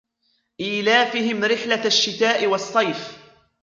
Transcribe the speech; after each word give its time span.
إيلافهم 0.59 1.43
رحلة 1.45 1.85
الشتاء 1.85 2.47
والصيف 2.47 3.17